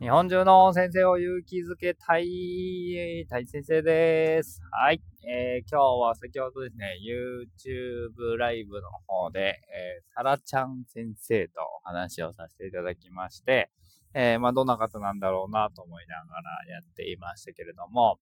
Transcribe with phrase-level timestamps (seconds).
[0.00, 4.60] 日本中の先生を勇気づけたい、大先生です。
[4.70, 5.02] はい。
[5.26, 11.54] えー、今日は先ほどですね、YouTube ライブの方で、えー、サラちゃん先生と
[11.84, 13.72] お話をさせていただきまして、
[14.14, 18.20] えー、まあ、どんな方なんだろうなと思いながらやっていましたけれども、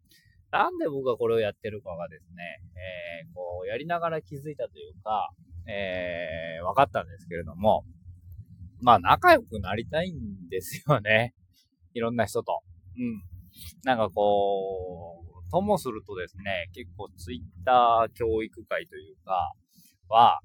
[0.51, 2.63] なんで僕がこれをやってるかがですね、
[3.21, 5.29] えー、こう、やりながら気づいたというか、
[5.69, 7.85] えー、分かったんですけれども、
[8.81, 11.35] まあ、仲良くなりたいんですよね。
[11.97, 12.63] いろんな人と。
[12.99, 13.23] うん。
[13.85, 19.55] なんかこう、ともするとですね、結構ツイッター教育会というか、
[20.11, 20.41] は、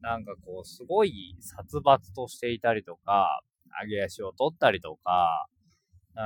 [0.00, 3.42] なんかこう、すごい殺伐としていたりとか、
[3.82, 5.48] 上げ足を取ったりとか、
[6.14, 6.22] うん、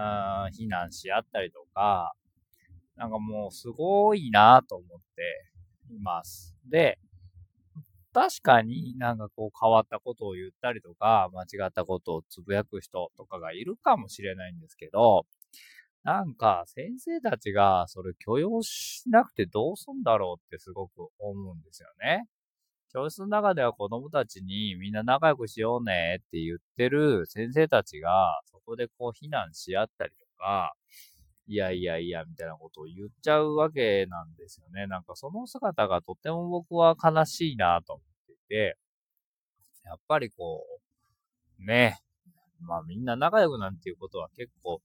[0.48, 2.12] 避難し合ったりとか、
[2.96, 6.54] なんかもうすごいなと思っています。
[6.68, 6.98] で、
[8.14, 15.26] 確かになんかこう変わったことを言ったりとか、間違ったことをつぶやく人とかがいるかもしれないんですけど、
[16.04, 22.26] なんか先生たちがそれ許容しなくてどうすんだろうってすごく思うんですよね。
[22.92, 30.74] 教室の中では子供たちにみんな仲良くしようねって言ってる先生たちがそこでこう非難し合ったりとか、
[31.50, 34.86] いやいやいや、みたいなことを言っちゃうわけなんですよね。
[34.86, 38.76] なんかその姿がとても僕は悲しいなと思っていて、
[39.84, 40.62] やっぱりこ
[41.58, 41.98] う、ね、
[42.60, 44.82] まあみんな仲良くなんていうことは結構、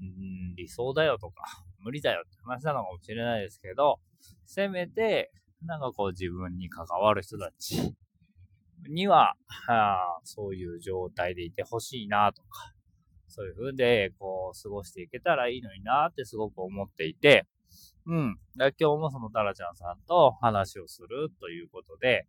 [0.00, 1.42] ん理想だよとか、
[1.80, 3.98] 無理だよって話なのかもしれないですけど、
[4.44, 7.96] せめて、なんかこう自分に関わる人たち
[8.88, 12.75] には、はあ、そういう状態でいてほしいなとか、
[13.28, 17.46] そういう風で、こう、過ごしていけたらいいのになってすごく思っていて、
[18.06, 18.38] うん。
[18.56, 22.26] 今日もそのタラちゃんさんと話をするということで、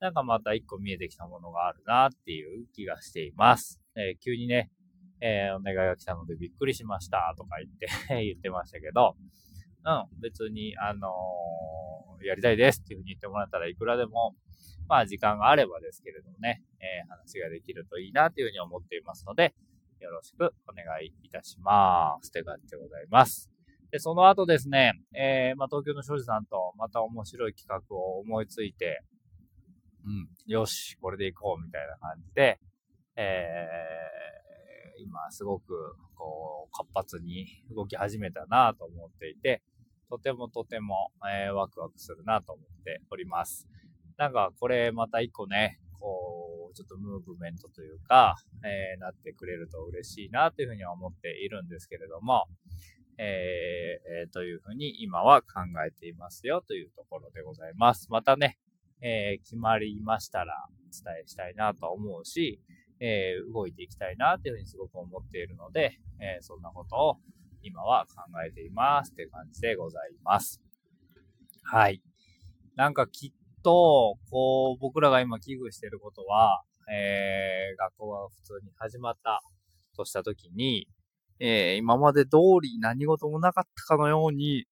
[0.00, 3.80] なんかまた一個見えてきたものがあるなっていう気がしています。
[3.96, 4.70] えー、急にね、
[5.20, 7.86] えー、お願いが来たのでびっくりしましたとか言って
[8.24, 9.16] 言ってましたけど、
[9.84, 14.34] うん、別に、あのー、やりたいですっていうふうに言ってもらったらいくらでも、
[14.88, 19.54] まあ時間があればですけれどもね、えー、話ができるといいなというふうに思っていますので、
[20.00, 22.28] よろしくお願いいたします。
[22.28, 23.50] って感じでございます。
[23.90, 29.02] で、その後ですね、えー、まあ、東京の庄司さんとまた面白い企画を思いついて、
[30.04, 32.58] うん、よし、これで行こうみたいな感じで、
[33.16, 39.62] えー、今すごく、こう、活発に動き始めたなと思っていて、
[40.08, 43.68] とてもとても、えー、ワクワクするなと思っております。
[44.16, 45.80] なんか、これまた一個ね、
[46.72, 52.46] ちょっとムーブメントというか、えー、なってくれると嬉しいなというふうには思っているんですけれども、
[53.18, 58.08] えー、えー、というふうに今は考えていますよというところでございます。
[58.10, 58.58] またね、
[59.02, 62.60] えー、決まりましたらお伝えしたいなと思うし、
[63.00, 67.16] えー、動いていきたいなというふうにすごく思っているので、えー、そんなことを
[67.62, 70.62] 今は考えていますっていう感じでございます。
[71.62, 72.02] はい。
[72.76, 73.32] なんかきっ
[73.62, 76.62] と、こう、僕らが今危惧していることは、
[76.92, 79.42] えー、学校が普通に始まった
[79.96, 80.88] としたときに、
[81.38, 84.66] えー、今まで通り何事もなかったかのように、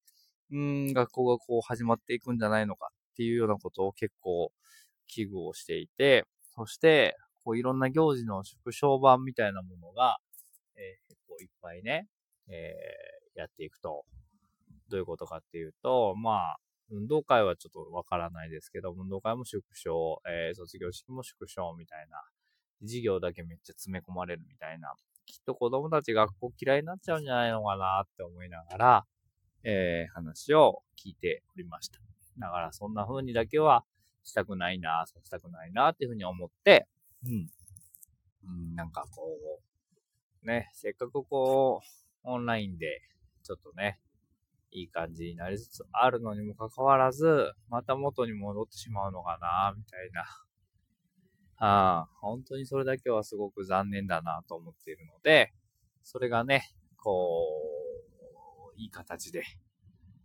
[0.50, 4.52] うん、学校がこう始まっていくんじゃないのかっていうようなことを結構
[5.06, 10.18] 危惧をしていて、そして、こういろんな行事の縮小版みたいなものが、
[10.76, 12.06] えー、結構いっぱいね、
[12.48, 14.04] えー、やっていくと、
[14.90, 16.58] どういうことかっていうと、まあ、
[16.90, 22.22] 運動会はちょっとわからないですけど、運動会も縮小、えー、卒業式も縮小みたいな、
[22.82, 24.94] 授業だけめっちゃ詰め込まれるみたいな、
[25.26, 29.06] きっと子供たち学校嫌いになっちゃうんじゃないのかなって思いながら、
[29.64, 32.00] えー、話を聞いておりました。
[32.38, 33.84] だからそんな風にだけは
[34.24, 36.86] したくないな、させたくないなっていう風に思って、
[37.24, 37.50] うん。
[38.44, 39.22] うん、なんかこ
[40.42, 41.86] う、ね、せっかくこう、
[42.22, 43.00] オンラインで、
[43.42, 43.98] ちょっとね、
[44.70, 50.22] いい感じになりつつあるのにもかかわらず、また元に戻ってしまうのかな、みたいな。
[51.60, 55.52] ああ、本当にそれだけはすごく残念だなと思っているので、
[56.02, 57.44] それがね、こ
[58.76, 59.42] う、いい形で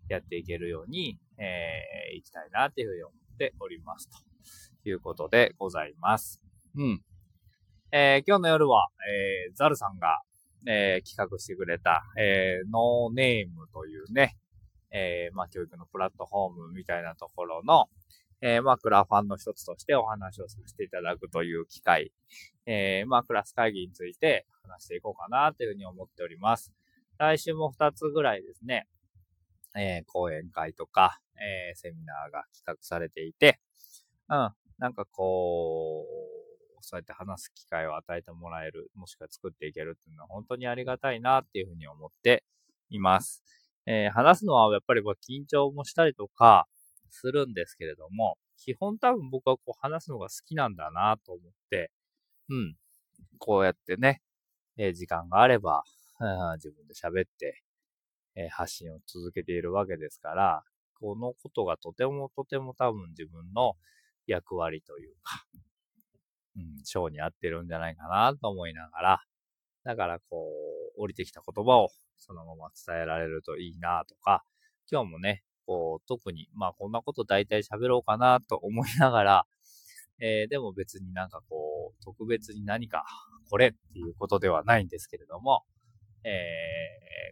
[0.10, 4.10] やっていけるように、えー、いきたいなっていうふうに思っております。
[4.84, 6.42] ということでございます。
[6.76, 7.02] うん。
[7.92, 10.22] えー、今日の夜は、えー、ザルさんが、
[10.68, 14.38] えー、企画してくれた、えー、ノーネームというね、
[14.92, 17.88] えー、まあ、教育のプラットフォームみたいなところの、
[18.42, 22.12] えー、まあ、クラファンの一つとしてお話をさせていただくという機会、
[22.66, 26.72] えー、まあ、クラス会議について話していこうかなというふうに思っております。
[27.18, 28.88] 来週も2つぐらいですね、
[29.76, 33.60] えー、講演会とか、えー、セミナーが企画されていて、
[34.30, 36.23] うん、なんかこう、
[36.84, 42.44] そうやって話す機会を与えてもらえる、もしくは作っていけるっていうのは本当にありがたいなっていうふうに思って
[42.90, 43.44] います。
[43.86, 46.68] えー、話すのはやっぱり緊張もしたりとか
[47.10, 51.92] するんですけれども、基本多分僕はこう話すのが好きなんだなと思って、
[52.50, 52.76] うん。
[53.40, 54.22] こうやってね、
[54.78, 55.84] えー、時間があれば、
[56.56, 57.62] 自分で喋って、
[58.36, 60.64] えー、発信を続けているわけですから、
[61.00, 63.74] このことがとてもとても多分自分の
[64.28, 65.46] 役割というか、
[66.56, 69.22] うん、章に合ってるんじゃないかなと思いながら、
[69.84, 70.48] だからこ
[70.98, 74.44] う、降りてきた言葉をそのまま伝えられるといいなとか、
[74.92, 79.46] 今日もね、こう、特に、まあこんなこと大体喋ろうかなと思いながら、
[80.20, 83.06] えー、でも別になんかこう、特別に何か
[83.50, 85.64] これっていうことではないんですけれども、
[86.24, 86.30] え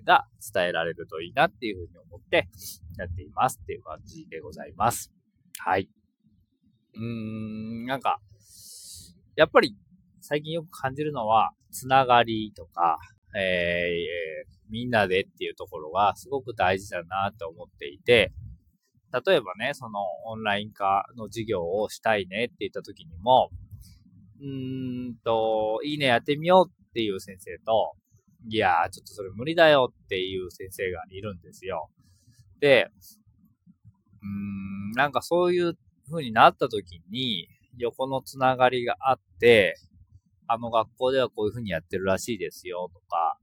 [0.03, 2.49] ー、が伝えられるといいなっていうふうに思って
[2.97, 5.11] やっていますっていう感じでございます。
[5.59, 5.89] はい。
[6.95, 8.19] うーん、なんか、
[9.35, 9.75] やっぱり
[10.21, 12.99] 最近よく感じるのは、つながりとか、
[13.35, 18.31] えー、みんなでっていうところがすごく大事だなって思っていて、
[19.25, 23.49] 例えばね、そのオンライン化の授業をしたいねって言った時にも、
[24.39, 27.93] うーんと、いいねやってみようっていう先生と、
[28.49, 31.89] いやー、ちょっとそれ無理だよっていう先生がいるんですよ。
[32.59, 32.89] で、
[34.21, 35.77] うーん、なんかそういう
[36.09, 37.47] 風になった時に、
[37.77, 39.75] 横のつながりがあって、
[40.47, 43.37] あの学校ではこういう風にやってるらしいですよとか、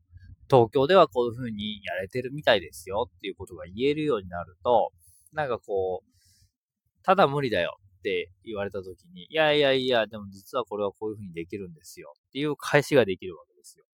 [0.50, 4.92] 東京ではこういう風にやれてるみたいですよっていうことが言えるようになると、
[5.32, 13.84] なんかこう、ただ無理だよって言われた時に、いやいやいや、でも実はこれはこういう風にできるんですよっていう返しができるわけですよ。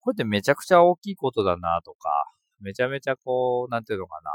[0.00, 2.10] これってめちゃくちゃ大きいことだなとか、
[2.60, 4.30] めちゃめちゃこう、なんていうのかな、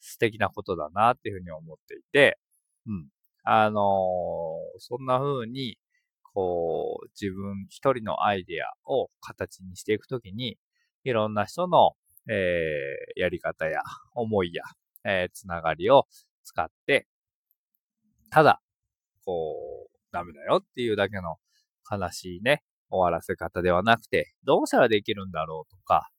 [0.00, 2.38] 素敵なことだなっていうふうに思っていて、
[2.86, 3.08] うん。
[3.44, 5.78] あのー、そんな風に、
[6.34, 10.58] こう、自分一人のアイデアを形にしていくときに、
[11.04, 11.92] いろんな人の、
[12.28, 13.82] えー、やり方や
[14.14, 14.62] 思いや、
[15.04, 16.06] えー、つながりを
[16.44, 17.06] 使って、
[18.30, 18.62] ただ、
[19.24, 21.36] こう、ダメだよっていうだけの
[21.90, 26.10] 悲しいね、終わらせ方ではなくて、どうしたらできるんだろうとか、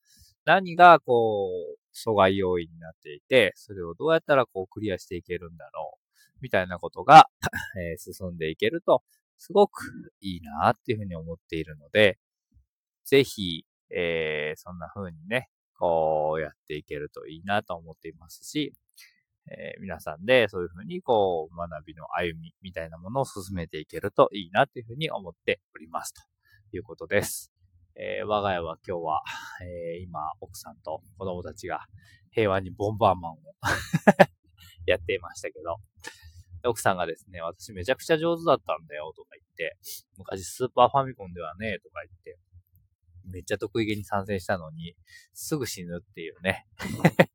[0.45, 6.02] 何がこう、阻害要因になっていて、それをどうやったらこうクリアしていけるんだろう、
[6.43, 7.29] みたいなことが、
[7.81, 9.03] えー、進んでいけると、
[9.37, 12.19] すごくいいなっていうふうに思っているので、
[13.05, 15.49] ぜひ、えー、そんな風にね、
[15.79, 18.75] こうやっていけるといいなと思っていますし、
[19.49, 26.21] えー、皆さんでそういうふうにこう学びの歩みみたいなものを進めていけるといいなというふうに思っておりますと。
[26.77, 27.51] いうことです。
[27.95, 29.21] えー、我が家は今日は、
[29.61, 31.81] えー、今、奥さんと子供たちが
[32.31, 33.37] 平和にボンバーマンを
[34.87, 35.77] やっていましたけど、
[36.67, 39.77] 奥さんがですね、私めちゃくちゃ上手だったんだよとか言って、
[40.17, 42.39] 昔スーパーファミコンではねえ、とか言って、
[43.31, 44.95] めっちゃ得意げに参戦したのに、
[45.33, 46.65] すぐ死ぬっていうね。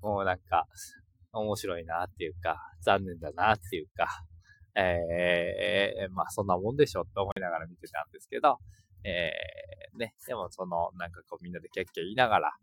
[0.00, 0.66] もうなんか、
[1.32, 4.24] 面白いなっていうか、残念だなっていうか、
[4.74, 8.58] えー、まあそんなもんでしょって思いながら見てたんですけど、
[9.04, 12.56] えー、ね、でもその、なんかこうみんなでキャッキャ言いながら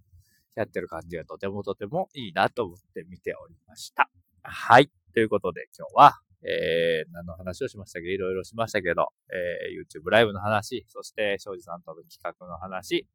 [0.56, 4.10] やってる感じがとてもとてもいいなと思って見ておりました。
[4.44, 5.03] はい。
[5.14, 8.06] ということで今日は、えー、何の話をしましたけ？
[8.08, 13.08] ど、いろいろしましたけど、えー、YouTube ライブの話、そして、庄司さんとの企画の話、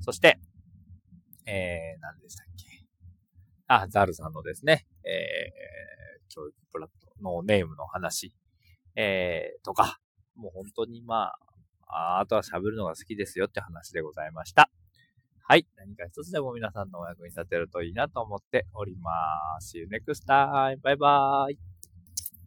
[0.00, 0.38] そして、
[1.46, 2.84] えー、何でしたっけ？
[3.68, 8.34] あ、ザルさんのですね、えー、教育プラットのネームの話、
[8.96, 9.98] えー、とか、
[10.34, 11.32] もう本当にま
[11.86, 14.70] あ、あとは喋るのが好きですよって話でございました。
[15.50, 15.66] はい。
[15.78, 19.10] 何か一つでも皆さんのお役に立てるといいなと思っておりま
[19.62, 19.78] す。
[19.78, 20.76] See you next time.
[20.82, 21.77] バイバーイ。